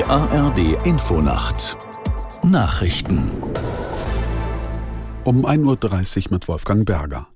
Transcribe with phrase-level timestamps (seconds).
[0.00, 1.76] Die ARD Infonacht
[2.42, 3.30] Nachrichten
[5.24, 7.28] um 1.30 Uhr mit Wolfgang Berger.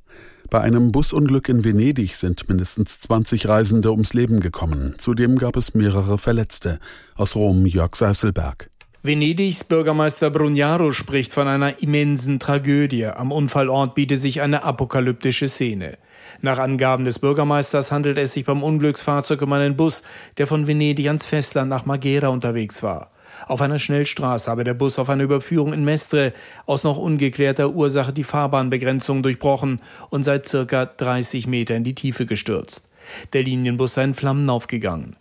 [0.48, 4.94] Bei einem Busunglück in Venedig sind mindestens 20 Reisende ums Leben gekommen.
[4.96, 6.78] Zudem gab es mehrere Verletzte.
[7.16, 8.70] Aus Rom Jörg Seißelberg.
[9.02, 13.04] Venedigs Bürgermeister Brugnaro spricht von einer immensen Tragödie.
[13.04, 15.98] Am Unfallort biete sich eine apokalyptische Szene.
[16.44, 20.02] Nach Angaben des Bürgermeisters handelt es sich beim Unglücksfahrzeug um einen Bus,
[20.36, 23.12] der von Venedig ans Festland nach Maghera unterwegs war.
[23.46, 26.34] Auf einer Schnellstraße habe der Bus auf einer Überführung in Mestre
[26.66, 29.80] aus noch ungeklärter Ursache die Fahrbahnbegrenzung durchbrochen
[30.10, 32.88] und seit circa 30 Meter in die Tiefe gestürzt.
[33.32, 35.16] Der Linienbus sei in Flammen aufgegangen.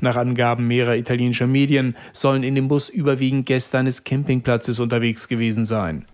[0.00, 5.64] Nach Angaben mehrerer italienischer Medien sollen in dem Bus überwiegend Gäste eines Campingplatzes unterwegs gewesen
[5.64, 6.04] sein.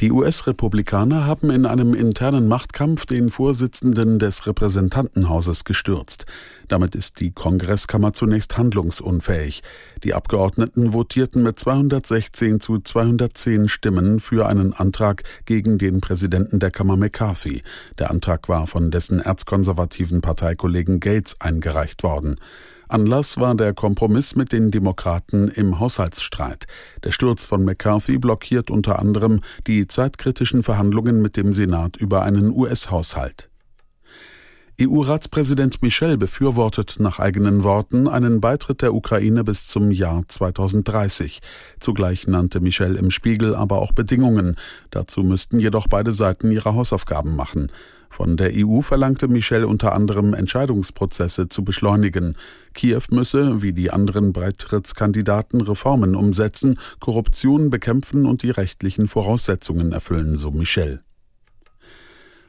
[0.00, 6.26] Die US-Republikaner haben in einem internen Machtkampf den Vorsitzenden des Repräsentantenhauses gestürzt.
[6.68, 9.62] Damit ist die Kongresskammer zunächst handlungsunfähig.
[10.04, 16.70] Die Abgeordneten votierten mit 216 zu 210 Stimmen für einen Antrag gegen den Präsidenten der
[16.70, 17.62] Kammer McCarthy.
[17.98, 22.36] Der Antrag war von dessen erzkonservativen Parteikollegen Gates eingereicht worden.
[22.88, 26.66] Anlass war der Kompromiss mit den Demokraten im Haushaltsstreit.
[27.04, 32.50] Der Sturz von McCarthy blockiert unter anderem die zeitkritischen Verhandlungen mit dem Senat über einen
[32.50, 33.50] US-Haushalt.
[34.78, 41.40] EU-Ratspräsident Michel befürwortet nach eigenen Worten einen Beitritt der Ukraine bis zum Jahr 2030.
[41.80, 44.56] Zugleich nannte Michel im Spiegel aber auch Bedingungen.
[44.90, 47.72] Dazu müssten jedoch beide Seiten ihre Hausaufgaben machen.
[48.10, 52.36] Von der EU verlangte Michel unter anderem Entscheidungsprozesse zu beschleunigen.
[52.74, 60.36] Kiew müsse, wie die anderen Beitrittskandidaten, Reformen umsetzen, Korruption bekämpfen und die rechtlichen Voraussetzungen erfüllen,
[60.36, 61.02] so Michel.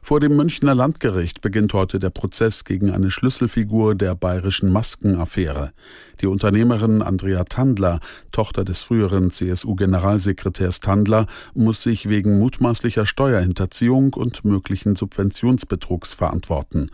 [0.08, 5.74] Vor dem Münchner Landgericht beginnt heute der Prozess gegen eine Schlüsselfigur der bayerischen Maskenaffäre.
[6.22, 8.00] Die Unternehmerin Andrea Tandler,
[8.32, 16.90] Tochter des früheren CSU-Generalsekretärs Tandler, muss sich wegen mutmaßlicher Steuerhinterziehung und möglichen Subventionsbetrugs verantworten.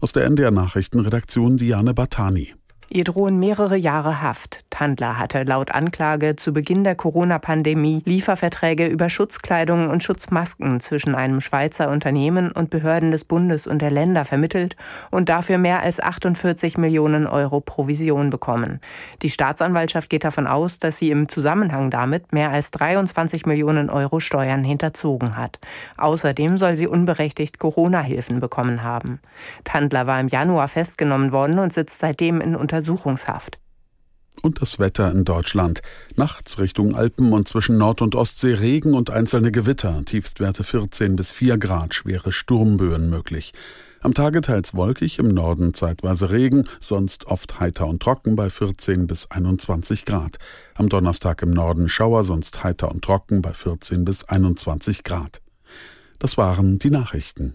[0.00, 2.54] Aus der NDR Nachrichtenredaktion Diane Batani.
[2.88, 4.65] Ihr drohen mehrere Jahre Haft.
[4.76, 11.40] Tandler hatte laut Anklage zu Beginn der Corona-Pandemie Lieferverträge über Schutzkleidung und Schutzmasken zwischen einem
[11.40, 14.76] Schweizer Unternehmen und Behörden des Bundes und der Länder vermittelt
[15.10, 18.80] und dafür mehr als 48 Millionen Euro Provision bekommen.
[19.22, 24.20] Die Staatsanwaltschaft geht davon aus, dass sie im Zusammenhang damit mehr als 23 Millionen Euro
[24.20, 25.58] Steuern hinterzogen hat.
[25.96, 29.20] Außerdem soll sie unberechtigt Corona-Hilfen bekommen haben.
[29.64, 33.58] Tandler war im Januar festgenommen worden und sitzt seitdem in Unter Untersuchungshaft.
[34.42, 35.82] Und das Wetter in Deutschland.
[36.14, 40.02] Nachts Richtung Alpen und zwischen Nord- und Ostsee Regen und einzelne Gewitter.
[40.04, 43.52] Tiefstwerte 14 bis 4 Grad, schwere Sturmböen möglich.
[44.00, 49.06] Am Tage teils wolkig, im Norden zeitweise Regen, sonst oft heiter und trocken bei 14
[49.06, 50.36] bis 21 Grad.
[50.74, 55.40] Am Donnerstag im Norden Schauer, sonst heiter und trocken bei 14 bis 21 Grad.
[56.18, 57.54] Das waren die Nachrichten.